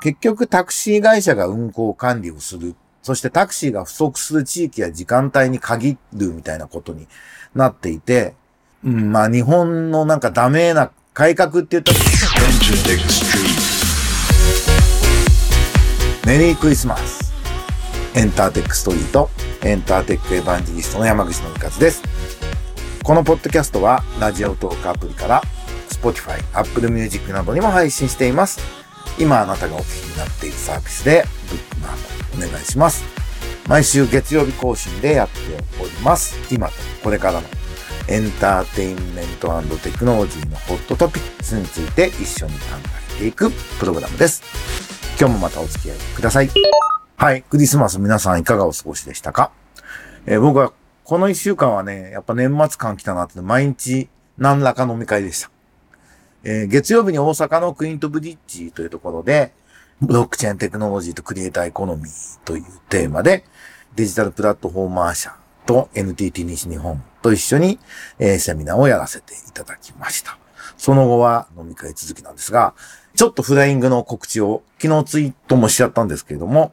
[0.00, 2.74] 結局タクシー会社が運行管理をする。
[3.02, 7.06] そしてタクシーが不足する地域や時間帯に限るみたいなことに
[7.54, 8.34] なっていて、
[8.82, 11.98] うん、まあ日本のなんかダメな改革って言ったら、
[16.26, 17.30] メリークリスマス。
[18.14, 19.28] エンターテックストリート、
[19.62, 22.02] エンターテックエヴァンジリストの山口のりかずです。
[23.04, 25.42] このポッドキャストは、ラジオトークアプリから、
[25.90, 28.79] Spotify、Apple Music などにも配信しています。
[29.20, 33.04] 今あなたがお聞きになっているサービスで、ブックマークお願いします。
[33.68, 35.38] 毎週月曜日更新でやって
[35.78, 36.38] おります。
[36.52, 36.72] 今と
[37.04, 37.42] これからの
[38.08, 42.60] エンターテインメントテクノロジーのホットトピックスについて一緒に考
[43.16, 44.42] えていくプログラムです。
[45.18, 46.48] 今日もまたお付き合いください。
[47.16, 47.42] はい。
[47.42, 49.52] クリスマス皆さんいかがお過ごしでしたか、
[50.24, 50.72] えー、僕は
[51.04, 54.08] この一週間はね、やっぱ年末感来たなって毎日
[54.38, 55.50] 何らか飲み会でした。
[56.44, 59.52] えー、月曜日に大阪のクイントブリッジというところで、
[60.00, 63.44] ブロックチェーンテクノロジーとクリエイターエコノミーというテーマで、
[63.94, 65.34] デジタルプラットフォーマー社
[65.66, 67.78] と NTT 西日本と一緒に、
[68.18, 70.38] えー、セミナーをやらせていただきました。
[70.78, 72.74] その後は飲み会続きなんですが、
[73.14, 76.72] ちょっとフライングの告知を昨日ツイートもしちゃったんですけれども、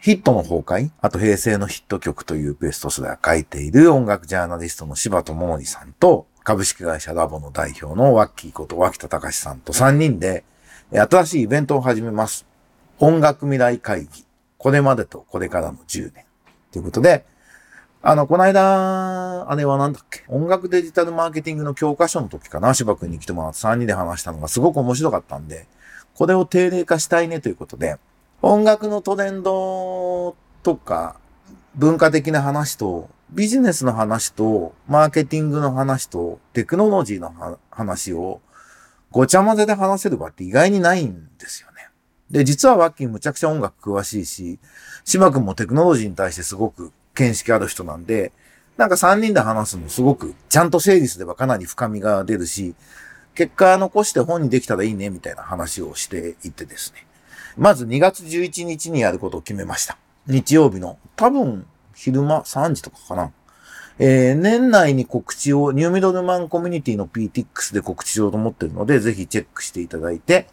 [0.00, 10.44] ヒットの崩壊、あと平成のヒット曲というベストセラー書いている音楽ジャーナリストの柴智則さんと、株式会社ラボの代表のワッキーこと脇田隆さんと3人で、
[10.92, 12.46] 新しいイベントを始めます。
[12.98, 14.24] 音楽未来会議。
[14.58, 16.24] これまでとこれからの10年。
[16.72, 17.24] ということで、
[18.02, 20.24] あの、この間、あれはなんだっけ？
[20.28, 22.72] 音楽デジタルマーケティングの教科書の時かな？
[22.72, 25.66] 芝君に来てもらって3人で話したのがすごく面白かったんで、
[26.14, 27.98] これを定例化したいねということで、
[28.40, 31.16] 音楽のトレンドとか、
[31.76, 38.40] 文化的な話と、ビジネスの話と、マーケティングの話と、テクノロジーの話を、
[39.12, 41.88] ごちゃ混ぜで話せる場って意外にないんですよね。
[42.30, 44.58] で、実はワッキーむちゃくちゃ音楽詳しいし、
[45.04, 48.32] 島君もテクノロジーに対してすごく見識ある人なんで、
[48.76, 52.74] なんか3人で話すのすごく、ちゃんと整理すればかなり深みが出るし、
[53.34, 57.06] 結果残して本にできたらいいね、みたいな話をしていってですね。
[57.56, 59.98] まず2月11日にやることを決めました。
[60.30, 63.32] 日曜日の、多分、昼間3時とかかな。
[63.98, 70.46] えー、年内に告知を、ニューミドルマンコミュニティの PTX で告知しようと思ってるので、ぜひチェックしていただいて、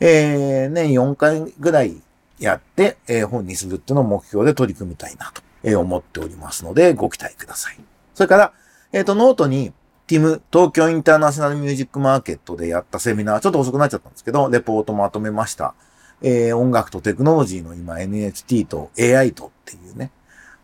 [0.00, 2.00] えー、年4回ぐらい
[2.38, 7.78] やって、えー、本にするっていうのを目標で取り組みたいなと、えー、思っておりますので、ご期待ください。
[8.14, 8.52] それから、
[8.92, 9.72] えっ、ー、と、ノートに、
[10.06, 15.74] TIMM、東京インターナショナルミュージックマーケットでやったセミナー、ちょっと遅くなっちゃったんですけど、レポートまとめました。
[16.22, 20.10] えー、音楽とテクノロジーの今 NFT と AI とっていうね、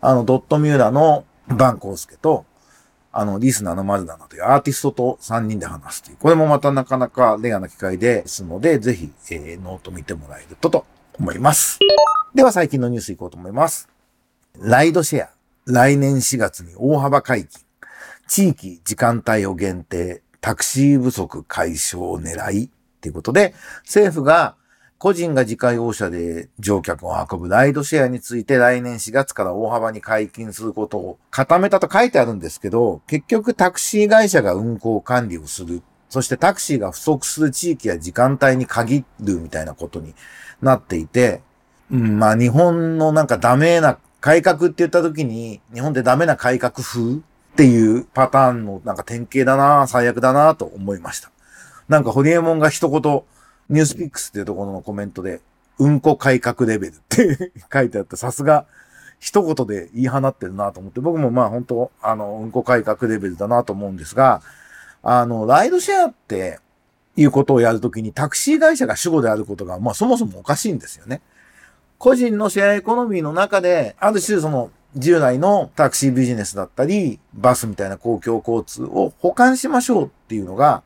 [0.01, 2.45] あの、ドットミューラのバンコースケと、
[3.13, 10.87] あの、リスナーのマルダナというアーティストと3人で話すという、これもまたなかなかレアな機会ですので、ぜひ、えー、ノート見てもらえるとと
[11.19, 11.79] 思います。
[12.35, 13.89] では最近のニュースいこうと思います。
[14.59, 15.31] ライドシェア、
[15.67, 17.63] 来年4月に大幅解禁。
[18.27, 22.71] 地域、時間帯を限定、タクシー不足解消を狙い、
[23.03, 24.57] ということで、政府が
[25.03, 35.83] 個人が自家用車で乗客を運ぶライドシェアについて来年4月から大幅に解禁することを固めたと書いてあるんですけど、結局タクシー会社が運行管理をする。
[36.09, 40.15] そしてタクシーが不足する地域や時間帯に限るみたいなことに
[40.61, 41.41] なっていて、
[41.91, 47.19] うん、まあ日本のなんかダメな改革って言った時に、日本でダメな改革風っ
[47.57, 51.33] ていうパターンのなんか典型だな、最悪だなと思いました。
[51.89, 53.23] なんかホリエモンが一言、
[53.69, 55.41] ニュースピックスっていうところのコメントで、
[55.79, 58.67] うんこ改革レベルって書いてあって、さすが
[59.19, 64.43] 一言で言い放ってるなと思って、僕もまあ本当、あの、うんこ改革レベルだなと思うんですが、
[65.03, 66.59] あの、ライドシェアって
[67.17, 71.21] いうことをやるときにタクシー会社が主語であることが、まあそもそもおかしいんですよね。
[71.99, 80.83] 個人のシェアエコノミーの中で、ある種その従来のタクシービジネスだったり、バスみたいな公共交通を保管しましょうっていうのが、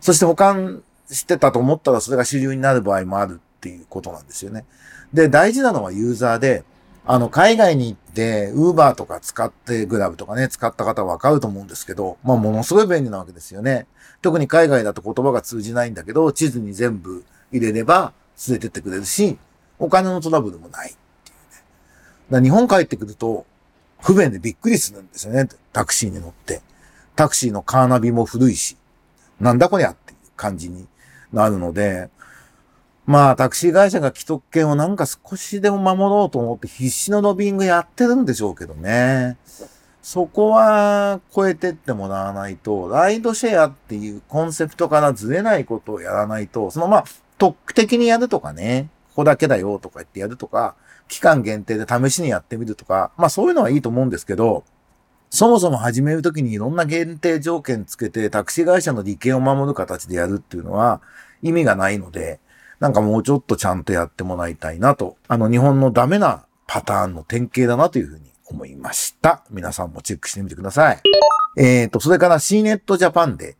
[0.00, 4.64] そして保管してたと思ったらそれが主流になる場合もあるっていうことなんですよね。
[5.12, 6.64] で、大事なのはユーザーで、
[7.04, 13.86] あの、海外に行って、ウーバーとか使って、グラブとかね、使った方はわかると思うんですけど、まあ、ものすごい便利なわけですよね。
[14.20, 18.12] 特に海外だと言葉が通じないんだけど、地図に全部入れれば
[18.48, 19.36] 連れてってくれるし、
[19.78, 20.94] お金のトラブルもないっ
[21.24, 21.64] ていうね。
[22.30, 23.46] だ日本帰ってくると、
[24.00, 25.48] 不便でびっくりするんですよね。
[25.72, 26.62] タクシーに乗って。
[27.16, 28.76] タクシーのカーナビも古いし、
[29.40, 30.86] なんだこりゃっていう感じに
[31.32, 32.10] なるので、
[33.04, 39.36] まあ、タクシー会社が既得権をなんか少しでも守ろうと思って必死のロビングやってるんでしょうけどね。
[40.02, 47.04] そこは超えてってもらわないと、ライドシェアっていうコンセプトからずれないことをやらないと、そのまあ、
[47.38, 50.74] 特区的にやるとかね、こだけだよとか言ってやるとか、
[51.08, 54.64] 期間限定で試しにやってみるとか、まあそういうのはいいと思うんですけど、
[55.34, 61.00] そもそも始めるときにいろんな限定条件つけてタクシー会社の利権を守る形でやるっていうのは
[61.40, 62.38] 意味がないので、
[62.80, 69.42] なんかもうちょっとちゃんとやってもらいたいなと、あの日本のダメなパターンの典型だなというふうに思いました。
[69.50, 71.00] 皆さんもチェックしてみてください。
[71.56, 73.56] え、ー、と、それから C ネットジャパンで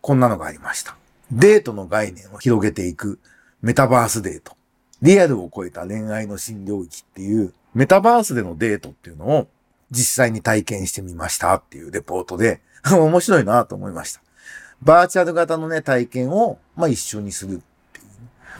[0.00, 0.96] こんなのがありました。
[1.30, 3.18] デートの概念を広げていく
[3.60, 4.56] メタバースデート。
[5.02, 9.48] リアルを超えた恋愛の新領域っていうメタバースでのデートっていうのを
[9.90, 12.60] 実際に体験してみましたっていうレポートで
[12.90, 14.20] 面白いなと思いました。
[14.82, 17.58] バーチャル型のね、体験を、まあ、一緒にするっ
[17.92, 18.06] ていう。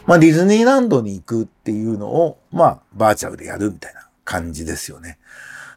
[0.06, 5.19] まあ、ディズニーランドに行くっていうのを、まあ、バーチャルでやるみたいな感じですよね。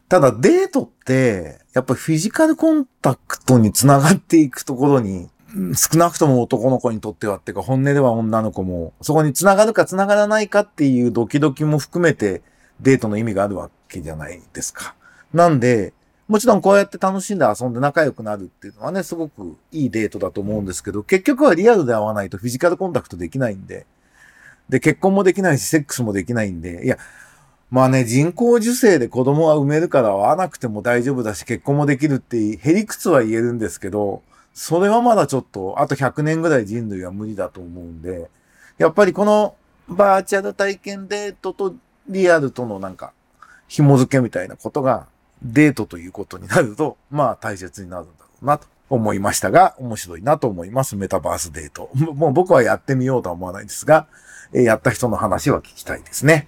[0.08, 5.28] ただ、デートって、やっぱフィジカルコンタクトにつながっていくところに、
[5.74, 12.42] 少なくとも男の子にとってはっていうか、本音では女の子も、そこにつながるかつながらないかっていうドキドキも含めて、
[12.80, 14.94] デートの意味があるわけじゃないですか。
[15.32, 15.92] なんで、
[16.28, 23.86] もちろんこうやって楽しんで遊んで仲良くなるっていうのはね、すごくいいデートだと思うんですけど、結局はリアルで会わないとフィジカルコンタクトできないんで、
[24.68, 26.98] で、結婚もできないし、セックスもできないんで、いや、
[27.70, 34.22] まあね、人工授精で子供は産めるから会わなくても大丈夫だし、結婚もできるって、へりくつは言えるんですけど、
[34.52, 38.28] それはまだちょっと、あと100年ぐらい人類は無理だと思うんで、
[38.76, 39.54] やっぱりこの
[39.88, 41.74] バーチャル体験デートと
[42.08, 43.12] リアルとのなんか、
[43.68, 45.06] 紐付けみたいなことが
[45.42, 50.96] デートということになると、まあ大切になるんだろうなと思いましたが、面白いなと思います。
[50.96, 51.90] メタバースデート。
[51.94, 54.06] もう僕はやってみようとは思わないですが、
[54.52, 56.46] え、やった人の話は聞きたいですね。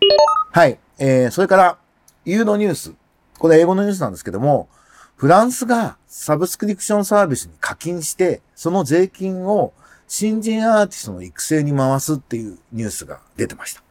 [0.53, 0.79] はい。
[0.99, 1.79] えー、それから、
[2.25, 2.95] ユーロニュース。
[3.39, 4.69] これ英語のニュースなんですけども、
[5.17, 9.73] フランスがサブスクリプションサービスに課金して、その税金を
[10.09, 13.83] 新人アーティストの育成に回すっていうニュースが出てました。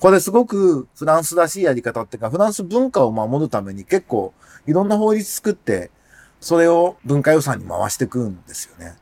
[0.00, 4.32] これすごくフランスらしいやり方っていうか、フランス文化を守るために結構
[4.66, 5.90] いろんな法律作って、
[6.40, 8.96] それを文化予算に回していくんですよね。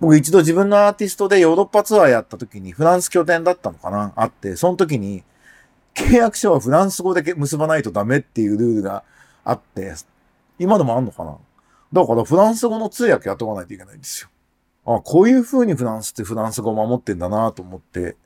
[0.00, 5.22] 僕一度自分のアーティストでヨーロッパツアーやった時にフランス拠点だったのかなあって、その時に
[5.94, 9.02] 契約書はフランス語で結ばないとダメっていうルールが
[9.44, 9.92] あって、
[10.58, 11.36] 今でもあんのかな？
[11.92, 14.30] だからフランス語の通訳雇わないといけないんですよ。
[14.86, 18.16] あこういう風にフランスってフランス語を守ってんだなと思って、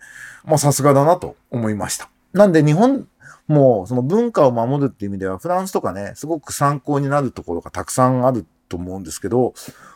[0.44, 2.08] まあさすがだなと思いました。
[2.32, 3.08] なんで日本
[3.46, 9.55] もその文化を守るっていう意味ではフランスとかね、すごく参考になるところがたくさんあると思うんですけど、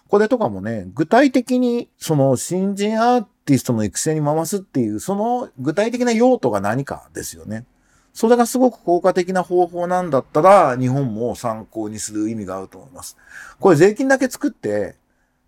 [0.08, 7.64] これとかもね、具体的にその新人アーティストの育成に回すっていう、その具体的な用途が何かですよね。
[8.12, 13.16] それがすごく効果的な方法なんだったら、日本も参考にする意味があると思います。
[13.60, 14.96] これ税金だけ作って、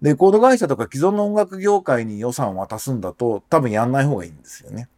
[0.01, 4.89] レコード会社とか既存の音楽業界に予算を渡すんだと、多分やんない方がいいんですよね。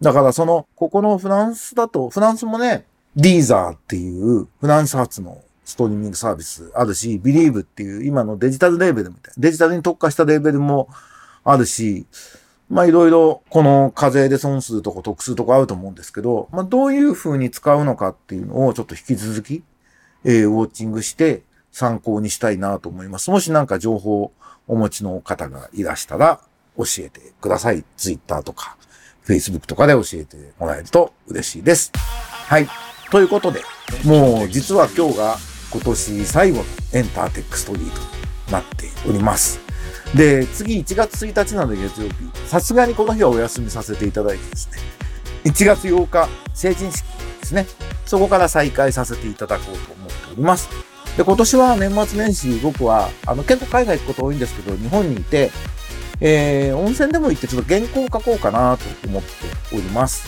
[0.00, 2.84] だからその、ここのフランスだと、フランスもね、
[3.16, 10.88] ディーザーっていうフランス発のストリーミングサービスあるし、ビリーブっていう今のデジタルレーベルみたいな、デジタルに特化したレーベルも
[11.44, 12.06] あるし、
[12.68, 19.62] まあいろいろこの課税で損するとこ得するとこあると思うんですけど、まあどういう風に使うのかっていうのをちょっと引き続き、
[20.24, 21.42] えー、ウォッチングして
[21.72, 23.30] 参考にしたいなと思います。
[23.30, 24.32] もしなんか情報を
[24.68, 26.40] お持ちの方がいらしたら
[26.76, 27.84] 教えてください。
[27.96, 28.76] ツイッターとか
[29.30, 31.92] Facebook とかで教えてもらえると嬉しいです。
[31.94, 32.68] はい。
[33.10, 33.62] ということで、
[34.04, 35.36] もう実は今日が
[35.72, 38.00] 今年最後のエンターテックストリート
[38.48, 39.60] になっております。
[40.14, 42.14] で、次1月1日なので月曜日、
[42.48, 44.78] さすがにこの日はお休みさせていただいてですね、
[45.44, 47.04] 1月8日成人式
[47.40, 47.66] ですね、
[48.06, 50.68] そこから再開させていただこうと思っております。
[51.16, 55.50] で、今年は年末年始僕は、あの結構海外行くこと多いんですけど、日本にいて、
[56.20, 59.28] えー、温泉でも行ってちょっと原稿を書こうかなと思って
[59.74, 60.26] おります。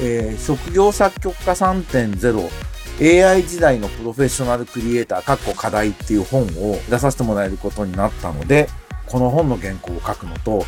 [0.00, 2.48] えー、職業作曲家3.0
[3.00, 8.68] AI 時代のプロフェッショナルクリエイター、かっこ仮題っていう本を出させてもらえることになったので、
[9.06, 10.64] この本の原稿を書くのと、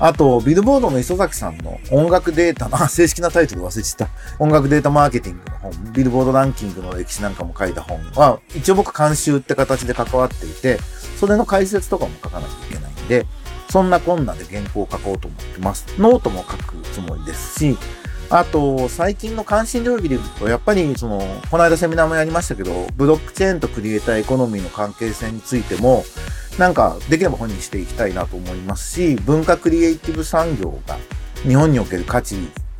[0.00, 4.08] あと、ビルボードの磯崎さんの音楽データの、正式なタイトル忘れてた。
[4.38, 10.78] 音楽データマーケティングの本、ビルボードランキングの歴史なんかも書いた本は、一応僕監修って形で関わっていて、
[11.20, 13.26] それの解説とかも書かなきゃいけないんで、
[13.74, 15.84] そんなこんなで原稿を書こうと思ってます。
[15.98, 17.76] ノートも書くつもりですし、
[18.30, 21.18] あと、最近の関心領域で言うと、やっぱり、その、
[21.50, 26.04] この間セミナーもやりましたけど、ブロックチェーンとクリエイターエコノミーの関係性についても、
[26.56, 30.96] なんか、できれば本にしていきたいなと思いますし、文化クリエイティブ産業が
[31.42, 32.36] 日本における価値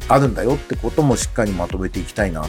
[0.07, 2.49] あるんだよってこともしっかりまとめていきたいなと。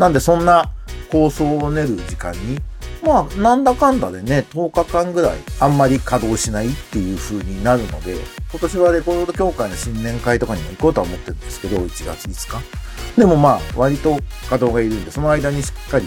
[0.00, 0.72] なんで、そんな
[1.12, 2.58] 構想を練る時間に、
[3.04, 8.16] まあ、なんだかんだでね、10日間ぐらいあんまり稼働しないっていう風になるので、
[8.50, 13.18] 今年はレコード協会の新年会とかにも行こうとは思ってるんですけど、1月5日。
[13.18, 14.18] でもまあ、割と
[14.48, 16.06] 稼働がいるんで、その間にしっかり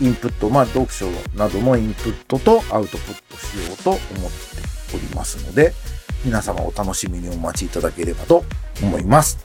[0.00, 5.72] インプット、まあ、読書などのインプットとアウトプットしようと思っておりますので、
[6.24, 8.44] 皆様お楽しみにお待ちいただければと
[8.82, 9.38] 思います。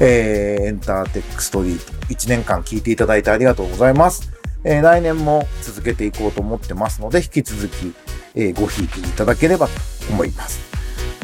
[0.00, 4.37] えー、エンターテックストリート1年間聞いていただいてありがとうございます。
[4.64, 7.94] えー、来年も続けていこうと思ってますので、引き続き、
[8.34, 9.72] えー、ごひいきいただければと
[10.10, 10.60] 思います。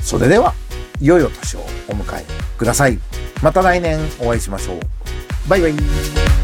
[0.03, 0.55] それでは、
[1.01, 2.25] いよいよ年をお迎え
[2.57, 2.99] ください。
[3.43, 4.81] また来年お会いしましょう。
[5.49, 6.44] バイバイ。